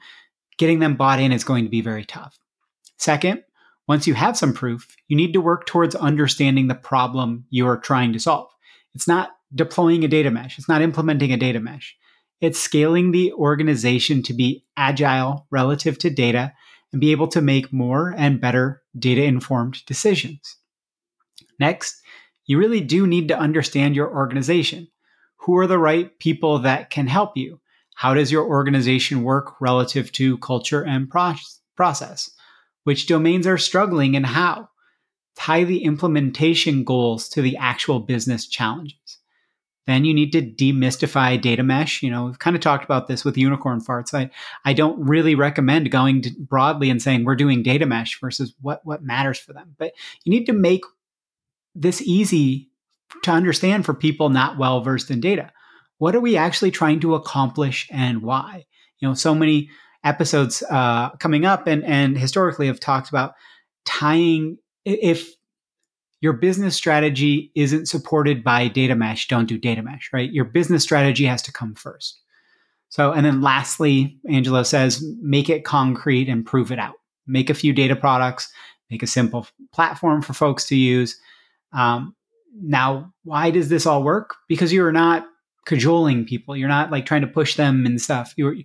getting 0.58 0.80
them 0.80 0.96
bought 0.96 1.20
in 1.20 1.32
is 1.32 1.44
going 1.44 1.64
to 1.64 1.70
be 1.70 1.82
very 1.82 2.06
tough. 2.06 2.38
Second, 2.98 3.44
once 3.88 4.08
you 4.08 4.14
have 4.14 4.38
some 4.38 4.54
proof, 4.54 4.96
you 5.08 5.18
need 5.18 5.34
to 5.34 5.42
work 5.42 5.66
towards 5.66 5.96
understanding 5.96 6.68
the 6.68 6.76
problem 6.76 7.46
you're 7.50 7.78
trying 7.78 8.14
to 8.14 8.20
solve. 8.20 8.50
It's 8.94 9.08
not 9.08 9.32
deploying 9.54 10.04
a 10.04 10.08
data 10.08 10.32
mesh, 10.32 10.58
it's 10.58 10.70
not 10.70 10.82
implementing 10.82 11.32
a 11.32 11.38
data 11.38 11.60
mesh. 11.60 11.96
It's 12.42 12.60
scaling 12.60 13.12
the 13.12 13.32
organization 13.34 14.22
to 14.24 14.34
be 14.34 14.66
agile 14.76 15.48
relative 15.52 15.98
to 16.00 16.10
data 16.10 16.54
and 16.92 17.01
be 17.01 17.12
able 17.12 17.27
to 17.30 17.42
make 17.42 17.74
more 17.74 18.13
and 18.18 18.42
better 18.42 18.82
data 18.98 19.24
informed 19.24 19.86
decisions. 19.86 20.58
Next, 21.60 22.01
you 22.46 22.58
really 22.58 22.82
do 22.82 23.08
need 23.08 23.27
to 23.30 23.38
understand 23.38 23.96
your 23.96 24.13
organization. 24.13 24.88
Who 25.38 25.58
are 25.58 25.68
the 25.68 25.80
right 25.80 26.18
people 26.20 26.60
that 26.60 26.89
can 26.89 27.08
help 27.08 27.36
you? 27.36 27.60
How 27.96 28.13
does 28.13 28.32
your 28.32 28.46
organization 28.46 29.24
work 29.24 29.60
relative 29.62 30.12
to 30.13 30.38
culture 30.39 30.84
and 30.84 31.10
process? 31.10 32.32
Which 32.84 33.08
domains 33.08 33.48
are 33.48 33.58
struggling 33.58 34.15
and 34.15 34.25
how? 34.25 34.70
Tie 35.38 35.63
the 35.63 35.84
implementation 35.84 36.84
goals 36.84 37.30
to 37.30 37.42
the 37.42 37.58
actual 37.58 38.00
business 38.00 38.48
challenges. 38.48 39.15
Then 39.88 40.04
you 40.04 40.13
need 40.13 40.32
to 40.32 40.42
demystify 40.42 41.39
data 41.39 41.63
mesh. 41.63 42.01
You 42.01 42.10
know, 42.10 42.25
we've 42.25 42.39
kind 42.39 42.56
of 42.56 42.62
talked 42.62 42.84
about 42.84 43.08
this 43.08 43.24
with 43.24 43.38
unicorn 43.38 43.82
farts. 43.82 44.13
I, 44.13 44.32
I 44.63 44.74
don't 44.74 45.00
really 45.00 45.36
recommend 45.36 45.92
going 45.92 46.24
broadly 46.39 46.89
and 46.89 47.01
saying 47.01 47.24
we're 47.24 47.36
doing 47.36 47.62
data 47.62 47.86
mesh 47.86 48.20
versus 48.20 48.54
what, 48.62 48.82
what 48.84 49.04
matters 49.04 49.38
for 49.38 49.54
them. 49.54 49.75
But 49.77 49.94
you 50.24 50.32
need 50.32 50.46
to 50.46 50.54
make 50.54 50.84
this 51.75 52.01
easy 52.01 52.70
to 53.24 53.32
understand 53.32 53.86
for 53.86 53.94
people 53.94 54.30
not 54.30 54.58
well 54.58 54.82
versed 54.82 55.12
in 55.12 55.22
data. 55.22 55.51
What 55.98 56.15
are 56.15 56.22
we 56.22 56.36
actually 56.36 56.72
trying 56.72 57.00
to 57.01 57.15
accomplish 57.15 57.88
and 57.92 58.22
why? 58.22 58.65
You 59.00 59.08
know, 59.08 59.13
so 59.13 59.36
many 59.36 59.70
episodes 60.04 60.63
uh, 60.70 61.12
coming 61.18 61.46
up 61.46 61.68
and, 61.68 61.84
and 61.84 62.18
historically 62.18 62.68
have 62.68 62.80
talked 62.80 63.10
about 63.10 63.34
tying 63.86 64.58
if 64.84 65.34
your 66.25 66.34
business 66.34 66.75
strategy 66.75 67.51
isn't 67.53 67.86
supported 67.86 68.44
by 68.44 68.67
data 68.67 68.96
mesh, 68.96 69.27
don't 69.27 69.46
do 69.46 69.60
data 69.60 69.84
mesh, 69.84 70.10
right? 70.12 70.32
Your 70.32 70.44
business 70.44 70.82
strategy 70.82 71.24
has 71.25 71.44
to 71.44 71.53
come 71.53 71.75
first. 71.75 72.20
So, 72.89 73.12
and 73.12 73.24
then 73.24 73.41
lastly, 73.41 74.17
Angelo 74.27 74.63
says, 74.63 75.05
make 75.22 75.51
it 75.51 75.65
concrete 75.65 76.27
and 76.27 76.44
prove 76.44 76.72
it 76.72 76.79
out. 76.79 76.96
Make 77.27 77.51
a 77.51 77.53
few 77.53 77.74
data 77.74 77.96
products, 77.96 78.51
make 78.89 79.03
a 79.03 79.08
simple 79.08 79.46
platform 79.72 80.24
for 80.24 80.34
folks 80.34 80.67
to 80.70 80.75
use. 80.75 81.15
Um, 81.74 82.15
now, 82.60 83.13
why 83.24 83.51
does 83.51 83.70
this 83.70 83.86
all 83.86 84.01
work? 84.01 84.34
Because 84.50 84.74
you're 84.74 84.91
not 84.91 85.27
cajoling 85.67 86.25
people. 86.25 86.58
You're 86.58 86.70
not 86.70 86.89
like 86.89 87.05
trying 87.05 87.22
to 87.22 87.27
push 87.27 87.53
them 87.53 87.86
and 87.86 88.01
stuff. 88.01 88.34
You're 88.36 88.55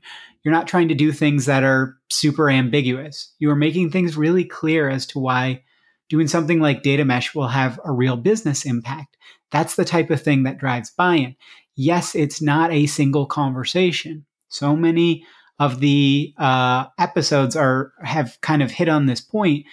you're 0.44 0.54
not 0.54 0.66
trying 0.66 0.88
to 0.88 0.94
do 0.94 1.12
things 1.12 1.44
that 1.44 1.62
are 1.62 1.98
super 2.10 2.48
ambiguous. 2.48 3.34
You 3.38 3.50
are 3.50 3.56
making 3.56 3.90
things 3.90 4.16
really 4.16 4.44
clear 4.44 4.88
as 4.88 5.04
to 5.08 5.18
why 5.18 5.62
doing 6.10 6.28
something 6.28 6.60
like 6.60 6.82
data 6.82 7.04
mesh 7.04 7.34
will 7.34 7.48
have 7.48 7.80
a 7.84 7.92
real 7.92 8.16
business 8.16 8.66
impact. 8.66 9.16
That's 9.50 9.76
the 9.76 9.84
type 9.86 10.10
of 10.10 10.20
thing 10.20 10.42
that 10.42 10.58
drives 10.58 10.90
buy-in. 10.90 11.36
Yes, 11.76 12.14
it's 12.14 12.42
not 12.42 12.70
a 12.72 12.86
single 12.86 13.24
conversation. 13.24 14.26
So 14.48 14.76
many 14.76 15.24
of 15.58 15.80
the 15.80 16.34
uh, 16.36 16.86
episodes 16.98 17.56
are 17.56 17.92
have 18.02 18.38
kind 18.42 18.62
of 18.62 18.70
hit 18.70 18.88
on 18.88 19.06
this 19.06 19.20
point. 19.20 19.64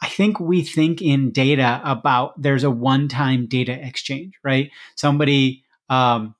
I 0.00 0.08
think 0.08 0.38
we 0.38 0.62
think 0.62 1.02
in 1.02 1.32
data 1.32 1.80
about 1.84 2.40
there's 2.40 2.62
a 2.64 2.70
one-time 2.70 3.46
data 3.46 3.72
exchange, 3.72 4.34
right? 4.44 4.70
Somebody 4.94 5.64
um, 5.88 6.36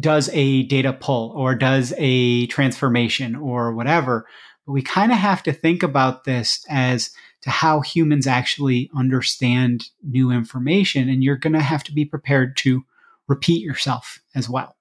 does 0.00 0.30
a 0.32 0.62
data 0.62 0.94
pull 0.94 1.32
or 1.36 1.54
does 1.54 1.92
a 1.98 2.46
transformation 2.46 3.36
or 3.36 3.74
whatever. 3.74 4.26
But 4.66 4.72
we 4.72 4.82
kind 4.82 5.12
of 5.12 5.18
have 5.18 5.42
to 5.42 5.52
think 5.52 5.82
about 5.82 6.24
this 6.24 6.64
as 6.70 7.10
to 7.42 7.50
how 7.50 7.80
humans 7.80 8.26
actually 8.26 8.90
understand 8.96 9.86
new 10.02 10.30
information. 10.30 11.08
And 11.08 11.22
you're 11.22 11.36
going 11.36 11.52
to 11.52 11.60
have 11.60 11.84
to 11.84 11.92
be 11.92 12.04
prepared 12.04 12.56
to 12.58 12.84
repeat 13.28 13.62
yourself 13.62 14.20
as 14.34 14.48
well. 14.48 14.76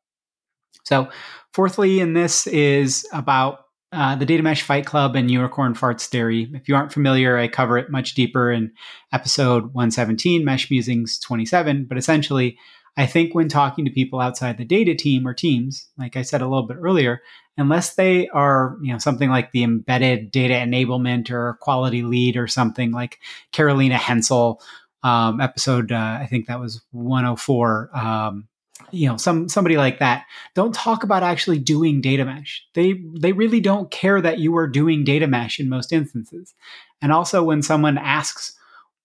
So, 0.83 1.09
fourthly, 1.53 1.99
in 1.99 2.13
this 2.13 2.47
is 2.47 3.07
about 3.13 3.65
uh, 3.91 4.15
the 4.15 4.25
Data 4.25 4.41
Mesh 4.41 4.61
Fight 4.61 4.85
Club 4.85 5.15
and 5.15 5.29
Unicorn 5.29 5.73
Farts 5.73 6.07
Theory. 6.07 6.49
If 6.53 6.69
you 6.69 6.75
aren't 6.75 6.93
familiar, 6.93 7.37
I 7.37 7.47
cover 7.47 7.77
it 7.77 7.91
much 7.91 8.13
deeper 8.13 8.51
in 8.51 8.71
episode 9.11 9.73
117, 9.73 10.45
Mesh 10.45 10.71
Musings 10.71 11.19
27. 11.19 11.85
But 11.85 11.97
essentially, 11.97 12.57
I 12.97 13.05
think 13.05 13.35
when 13.35 13.49
talking 13.49 13.85
to 13.85 13.91
people 13.91 14.19
outside 14.19 14.57
the 14.57 14.65
data 14.65 14.95
team 14.95 15.27
or 15.27 15.33
teams, 15.33 15.87
like 15.97 16.15
I 16.15 16.21
said 16.21 16.41
a 16.41 16.47
little 16.47 16.67
bit 16.67 16.77
earlier, 16.79 17.21
unless 17.57 17.95
they 17.95 18.27
are, 18.29 18.77
you 18.81 18.91
know, 18.91 18.97
something 18.97 19.29
like 19.29 19.51
the 19.51 19.63
embedded 19.63 20.31
data 20.31 20.53
enablement 20.53 21.29
or 21.29 21.57
quality 21.61 22.03
lead 22.03 22.37
or 22.37 22.47
something 22.47 22.91
like 22.91 23.19
Carolina 23.51 23.97
Hensel, 23.97 24.61
um, 25.03 25.41
episode, 25.41 25.91
uh, 25.91 26.17
I 26.21 26.27
think 26.29 26.47
that 26.47 26.59
was 26.59 26.81
104. 26.91 27.97
Um, 27.97 28.47
you 28.91 29.07
know, 29.07 29.17
some 29.17 29.47
somebody 29.47 29.77
like 29.77 29.99
that. 29.99 30.25
Don't 30.53 30.73
talk 30.73 31.03
about 31.03 31.23
actually 31.23 31.59
doing 31.59 32.01
data 32.01 32.25
mesh. 32.25 32.65
They 32.73 33.01
they 33.19 33.31
really 33.31 33.59
don't 33.59 33.91
care 33.91 34.19
that 34.21 34.39
you 34.39 34.55
are 34.57 34.67
doing 34.67 35.03
data 35.03 35.27
mesh 35.27 35.59
in 35.59 35.69
most 35.69 35.93
instances. 35.93 36.53
And 37.01 37.11
also, 37.11 37.43
when 37.43 37.61
someone 37.61 37.97
asks, 37.97 38.53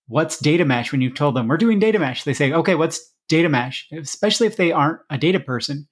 "What's 0.08 0.38
data 0.38 0.64
mesh?" 0.64 0.92
when 0.92 1.02
you've 1.02 1.14
told 1.14 1.36
them 1.36 1.46
we're 1.46 1.56
doing 1.56 1.78
data 1.78 1.98
mesh, 1.98 2.24
they 2.24 2.34
say, 2.34 2.52
"Okay, 2.52 2.74
what's 2.74 3.12
data 3.28 3.48
mesh, 3.48 3.88
especially 3.92 4.46
if 4.46 4.56
they 4.56 4.72
aren't 4.72 5.00
a 5.10 5.18
data 5.18 5.40
person, 5.40 5.86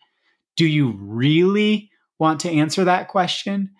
do 0.56 0.66
you 0.66 0.96
really 0.99 1.90
want 2.18 2.40
to 2.40 2.50
answer 2.50 2.85
that 2.85 3.09
question? 3.09 3.71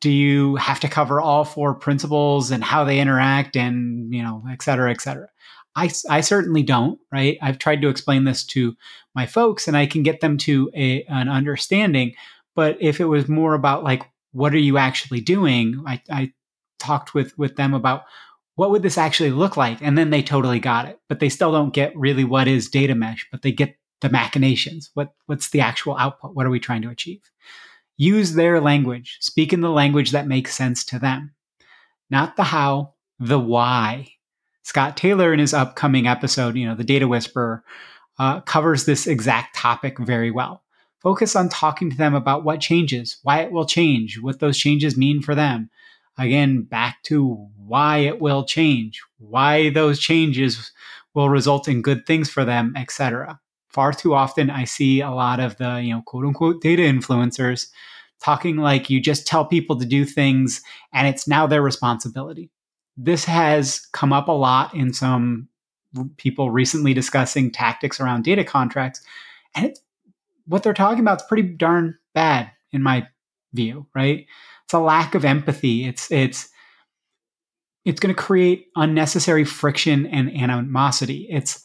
Do 0.00 0.10
you 0.10 0.56
have 0.56 0.80
to 0.80 0.88
cover 0.88 1.20
all 1.20 1.44
four 1.44 1.74
principles 1.74 2.50
and 2.50 2.64
how 2.64 2.84
they 2.84 3.00
interact 3.00 3.56
and, 3.56 4.12
you 4.14 4.22
know, 4.22 4.42
et 4.50 4.62
cetera, 4.62 4.90
et 4.90 5.00
cetera? 5.00 5.28
I, 5.76 5.90
I 6.08 6.20
certainly 6.22 6.62
don't, 6.62 6.98
right? 7.12 7.38
I've 7.42 7.58
tried 7.58 7.82
to 7.82 7.88
explain 7.88 8.24
this 8.24 8.44
to 8.46 8.74
my 9.14 9.26
folks 9.26 9.68
and 9.68 9.76
I 9.76 9.86
can 9.86 10.02
get 10.02 10.20
them 10.20 10.38
to 10.38 10.70
a, 10.74 11.04
an 11.04 11.28
understanding. 11.28 12.14
But 12.56 12.78
if 12.80 13.00
it 13.00 13.04
was 13.04 13.28
more 13.28 13.54
about 13.54 13.84
like, 13.84 14.02
what 14.32 14.54
are 14.54 14.58
you 14.58 14.78
actually 14.78 15.20
doing? 15.20 15.84
I, 15.86 16.02
I 16.10 16.32
talked 16.78 17.14
with, 17.14 17.36
with 17.38 17.56
them 17.56 17.74
about 17.74 18.04
what 18.56 18.70
would 18.70 18.82
this 18.82 18.98
actually 18.98 19.30
look 19.30 19.56
like? 19.56 19.80
And 19.80 19.96
then 19.96 20.10
they 20.10 20.22
totally 20.22 20.60
got 20.60 20.86
it, 20.86 20.98
but 21.08 21.20
they 21.20 21.28
still 21.28 21.52
don't 21.52 21.74
get 21.74 21.96
really 21.96 22.24
what 22.24 22.48
is 22.48 22.68
data 22.68 22.94
mesh, 22.94 23.26
but 23.30 23.42
they 23.42 23.52
get 23.52 23.76
the 24.00 24.08
machinations. 24.08 24.90
What, 24.94 25.12
what's 25.26 25.50
the 25.50 25.60
actual 25.60 25.96
output? 25.96 26.34
What 26.34 26.46
are 26.46 26.50
we 26.50 26.60
trying 26.60 26.82
to 26.82 26.90
achieve? 26.90 27.22
Use 28.00 28.32
their 28.32 28.60
language, 28.60 29.18
speak 29.20 29.52
in 29.52 29.60
the 29.60 29.70
language 29.70 30.12
that 30.12 30.26
makes 30.26 30.54
sense 30.54 30.84
to 30.86 30.98
them, 30.98 31.34
not 32.08 32.36
the 32.36 32.44
how, 32.44 32.94
the 33.18 33.38
why. 33.38 34.08
Scott 34.62 34.96
Taylor, 34.96 35.32
in 35.32 35.38
his 35.38 35.52
upcoming 35.52 36.06
episode, 36.06 36.56
you 36.56 36.66
know, 36.66 36.74
The 36.74 36.84
Data 36.84 37.06
Whisperer, 37.06 37.62
uh, 38.18 38.40
covers 38.40 38.84
this 38.84 39.06
exact 39.06 39.54
topic 39.54 39.98
very 39.98 40.30
well. 40.30 40.62
Focus 41.00 41.36
on 41.36 41.48
talking 41.48 41.90
to 41.90 41.96
them 41.96 42.14
about 42.14 42.44
what 42.44 42.60
changes, 42.60 43.18
why 43.22 43.40
it 43.40 43.52
will 43.52 43.66
change, 43.66 44.18
what 44.20 44.40
those 44.40 44.56
changes 44.56 44.96
mean 44.96 45.20
for 45.20 45.34
them, 45.34 45.70
again 46.20 46.62
back 46.62 47.02
to 47.02 47.48
why 47.56 47.98
it 47.98 48.20
will 48.20 48.44
change 48.44 49.00
why 49.18 49.70
those 49.70 49.98
changes 49.98 50.70
will 51.14 51.28
result 51.28 51.66
in 51.66 51.82
good 51.82 52.06
things 52.06 52.28
for 52.28 52.44
them 52.44 52.74
etc 52.76 53.40
far 53.70 53.92
too 53.92 54.14
often 54.14 54.50
i 54.50 54.64
see 54.64 55.00
a 55.00 55.10
lot 55.10 55.40
of 55.40 55.56
the 55.56 55.80
you 55.82 55.92
know 55.92 56.02
quote 56.06 56.24
unquote 56.24 56.60
data 56.60 56.82
influencers 56.82 57.68
talking 58.22 58.56
like 58.56 58.90
you 58.90 59.00
just 59.00 59.26
tell 59.26 59.44
people 59.44 59.78
to 59.78 59.86
do 59.86 60.04
things 60.04 60.62
and 60.92 61.08
it's 61.08 61.26
now 61.26 61.46
their 61.46 61.62
responsibility 61.62 62.50
this 62.96 63.24
has 63.24 63.86
come 63.92 64.12
up 64.12 64.28
a 64.28 64.32
lot 64.32 64.74
in 64.74 64.92
some 64.92 65.48
people 66.16 66.50
recently 66.50 66.94
discussing 66.94 67.50
tactics 67.50 68.00
around 68.00 68.22
data 68.22 68.44
contracts 68.44 69.00
and 69.54 69.74
what 70.46 70.62
they're 70.62 70.74
talking 70.74 71.00
about 71.00 71.20
is 71.20 71.26
pretty 71.28 71.42
darn 71.42 71.96
bad 72.14 72.50
in 72.72 72.82
my 72.82 73.06
view 73.52 73.86
right 73.94 74.26
it's 74.70 74.74
a 74.74 74.78
lack 74.78 75.16
of 75.16 75.24
empathy. 75.24 75.84
It's 75.84 76.12
it's 76.12 76.48
it's 77.84 77.98
going 77.98 78.14
to 78.14 78.22
create 78.22 78.66
unnecessary 78.76 79.44
friction 79.44 80.06
and 80.06 80.30
animosity. 80.30 81.26
It's 81.28 81.64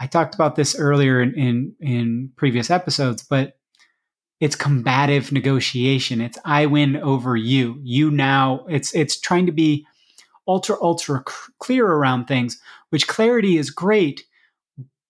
I 0.00 0.06
talked 0.06 0.34
about 0.34 0.56
this 0.56 0.78
earlier 0.78 1.22
in, 1.22 1.34
in, 1.34 1.74
in 1.80 2.32
previous 2.36 2.70
episodes, 2.70 3.22
but 3.22 3.58
it's 4.40 4.56
combative 4.56 5.32
negotiation. 5.32 6.20
It's 6.20 6.38
I 6.44 6.66
win 6.66 6.96
over 6.96 7.36
you. 7.36 7.78
You 7.82 8.10
now. 8.10 8.66
It's 8.68 8.94
it's 8.94 9.18
trying 9.18 9.46
to 9.46 9.52
be 9.52 9.86
ultra 10.46 10.76
ultra 10.82 11.22
clear 11.58 11.86
around 11.86 12.26
things, 12.26 12.60
which 12.90 13.06
clarity 13.06 13.56
is 13.56 13.70
great, 13.70 14.24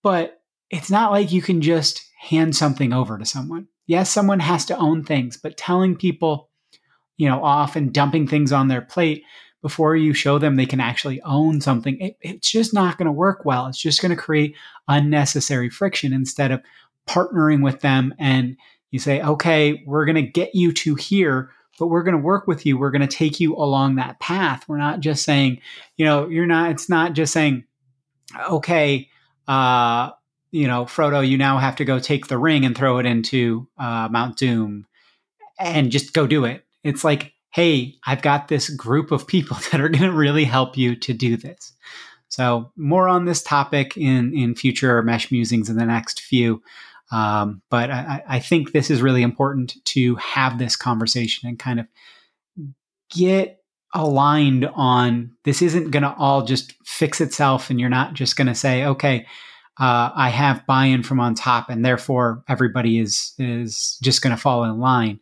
but 0.03 0.43
it's 0.71 0.91
not 0.91 1.11
like 1.11 1.33
you 1.33 1.43
can 1.43 1.63
just 1.63 2.03
hand 2.21 2.55
something 2.55 2.93
over 2.93 3.19
to 3.19 3.25
someone. 3.25 3.67
Yes, 3.87 4.11
someone 4.11 4.41
has 4.41 4.65
to 4.67 4.77
own 4.77 5.05
things, 5.05 5.37
but 5.37 5.57
telling 5.57 5.97
people 5.97 6.51
you 7.17 7.29
know, 7.29 7.43
off 7.45 7.77
and 7.77 7.93
dumping 7.93 8.27
things 8.27 8.53
on 8.53 8.69
their 8.69 8.81
plate 8.81 9.25
before 9.65 9.97
you 9.97 10.13
show 10.13 10.39
them 10.39 10.57
they 10.57 10.67
can 10.67 10.79
actually 10.79 11.23
own 11.23 11.59
something, 11.59 11.99
it, 11.99 12.19
it's 12.21 12.51
just 12.51 12.75
not 12.75 12.99
going 12.99 13.07
to 13.07 13.13
work 13.13 13.47
well. 13.47 13.67
It's 13.67 13.81
just 13.81 14.03
going 14.03 14.11
to 14.11 14.23
create 14.23 14.55
unnecessary 14.89 15.71
friction 15.71 16.13
instead 16.13 16.51
of 16.51 16.61
partnering 17.09 17.65
with 17.65 17.81
them 17.81 18.15
and 18.19 18.59
you 18.91 18.99
say, 18.99 19.23
okay, 19.23 19.83
we're 19.87 20.05
going 20.05 20.17
to 20.17 20.31
get 20.31 20.55
you 20.55 20.71
to 20.75 20.97
here, 20.97 21.51
but 21.79 21.87
we're 21.87 22.03
going 22.03 22.15
to 22.15 22.23
work 22.23 22.47
with 22.47 22.67
you. 22.67 22.77
We're 22.77 22.91
going 22.91 23.09
to 23.09 23.17
take 23.17 23.41
you 23.41 23.57
along 23.57 23.95
that 23.95 24.21
path. 24.21 24.67
We're 24.69 24.77
not 24.77 25.01
just 25.01 25.25
saying, 25.25 25.63
you 25.97 26.05
know, 26.05 26.29
you're 26.29 26.45
not, 26.45 26.71
it's 26.71 26.91
not 26.91 27.15
just 27.15 27.33
saying, 27.33 27.65
okay, 28.51 29.09
uh, 29.49 30.11
you 30.51 30.69
know, 30.69 30.85
Frodo, 30.85 31.27
you 31.27 31.39
now 31.39 31.57
have 31.57 31.77
to 31.77 31.87
go 31.87 31.99
take 31.99 32.27
the 32.27 32.37
ring 32.37 32.67
and 32.67 32.77
throw 32.77 32.99
it 32.99 33.07
into 33.07 33.67
uh, 33.79 34.11
Mount 34.11 34.37
Doom 34.37 34.87
and 35.59 35.91
just 35.91 36.13
go 36.13 36.27
do 36.27 36.45
it. 36.45 36.67
It's 36.83 37.03
like, 37.03 37.34
hey, 37.55 37.95
I've 38.05 38.21
got 38.21 38.49
this 38.49 38.69
group 38.69 39.13
of 39.13 39.29
people 39.29 39.57
that 39.71 39.81
are 39.81 39.89
going 39.89 40.11
to 40.11 40.13
really 40.13 40.45
help 40.45 40.77
you 40.77 40.97
to 40.97 41.13
do 41.13 41.37
this. 41.37 41.73
So 42.29 42.73
more 42.77 43.09
on 43.09 43.27
this 43.27 43.43
topic 43.43 43.97
in 43.97 44.37
in 44.37 44.55
future 44.57 45.01
mesh 45.03 45.31
musings 45.31 45.71
in 45.71 45.77
the 45.77 45.87
next 45.87 46.21
few. 46.21 46.63
Um, 47.13 47.63
but 47.71 47.91
I, 47.91 48.23
I 48.27 48.39
think 48.41 48.73
this 48.73 48.91
is 48.91 49.03
really 49.03 49.23
important 49.23 49.77
to 49.85 50.17
have 50.17 50.59
this 50.59 50.75
conversation 50.75 51.49
and 51.49 51.59
kind 51.59 51.79
of 51.79 51.87
get 53.11 53.63
aligned 53.95 54.65
on 54.75 55.31
this 55.45 55.63
isn't 55.63 55.93
going 55.93 56.03
to 56.03 56.15
all 56.19 56.45
just 56.45 56.75
fix 56.85 57.21
itself 57.21 57.71
and 57.71 57.79
you're 57.79 57.89
not 57.89 58.15
just 58.15 58.37
going 58.37 58.49
to 58.49 58.55
say 58.55 58.85
okay 58.85 59.25
uh, 59.79 60.11
i 60.17 60.31
have 60.31 60.67
buy-in 60.67 61.01
from 61.05 61.21
on 61.21 61.33
top 61.33 61.71
and 61.71 61.85
therefore 61.85 62.43
everybody 62.49 62.99
is 62.99 63.35
is 63.39 63.97
just 64.03 64.21
going 64.21 64.35
to 64.35 64.41
fall 64.41 64.65
in 64.65 64.81
line 64.81 65.21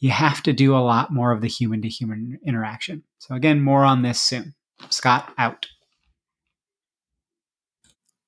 you 0.00 0.10
have 0.10 0.42
to 0.42 0.52
do 0.52 0.74
a 0.74 0.78
lot 0.78 1.12
more 1.12 1.32
of 1.32 1.40
the 1.40 1.48
human 1.48 1.82
to 1.82 1.88
human 1.88 2.38
interaction 2.44 3.02
so 3.18 3.34
again 3.34 3.60
more 3.60 3.84
on 3.84 4.02
this 4.02 4.20
soon 4.20 4.54
scott 4.88 5.32
out 5.38 5.66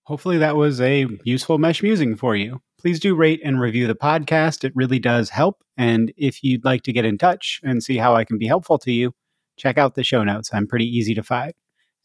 hopefully 0.04 0.38
that 0.38 0.56
was 0.56 0.80
a 0.80 1.06
useful 1.24 1.58
mesh 1.58 1.82
musing 1.82 2.16
for 2.16 2.36
you 2.36 2.60
please 2.82 2.98
do 2.98 3.14
rate 3.14 3.40
and 3.44 3.60
review 3.60 3.86
the 3.86 3.94
podcast. 3.94 4.64
It 4.64 4.72
really 4.74 4.98
does 4.98 5.30
help. 5.30 5.62
And 5.76 6.12
if 6.16 6.42
you'd 6.42 6.64
like 6.64 6.82
to 6.82 6.92
get 6.92 7.04
in 7.04 7.16
touch 7.16 7.60
and 7.62 7.80
see 7.80 7.96
how 7.96 8.16
I 8.16 8.24
can 8.24 8.38
be 8.38 8.48
helpful 8.48 8.76
to 8.78 8.90
you, 8.90 9.12
check 9.56 9.78
out 9.78 9.94
the 9.94 10.02
show 10.02 10.24
notes. 10.24 10.50
I'm 10.52 10.66
pretty 10.66 10.86
easy 10.86 11.14
to 11.14 11.22
find. 11.22 11.52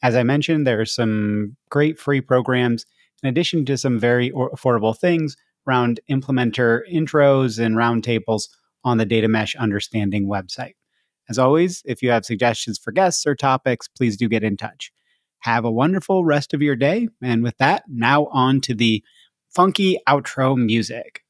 As 0.04 0.16
I 0.16 0.22
mentioned, 0.22 0.68
there 0.68 0.80
are 0.80 0.86
some 0.86 1.58
great 1.72 2.00
free 2.00 2.22
programs 2.22 2.86
in 3.24 3.30
addition 3.30 3.66
to 3.66 3.78
some 3.78 3.98
very 3.98 4.30
affordable 4.30 4.96
things 4.96 5.36
around 5.68 6.00
implementer 6.12 6.82
intros 6.94 7.58
and 7.58 7.76
roundtables 7.76 8.48
on 8.84 8.98
the 8.98 9.06
Data 9.06 9.28
Mesh 9.28 9.56
Understanding 9.56 10.28
website. 10.28 10.74
As 11.30 11.38
always, 11.38 11.82
if 11.86 12.02
you 12.02 12.10
have 12.10 12.26
suggestions 12.26 12.78
for 12.78 12.92
guests 12.92 13.26
or 13.26 13.36
topics, 13.36 13.88
please 13.88 14.18
do 14.18 14.30
get 14.30 14.44
in 14.44 14.58
touch. 14.58 14.92
Have 15.40 15.66
a 15.66 15.72
wonderful 15.72 16.24
rest 16.24 16.54
of 16.54 16.62
your 16.62 16.76
day. 16.76 17.10
And 17.22 17.44
with 17.44 17.58
that, 17.58 17.84
now 17.88 18.26
on 18.28 18.62
to 18.62 18.74
the 18.74 19.04
funky 19.50 20.00
outro 20.08 20.58
music. 20.58 21.24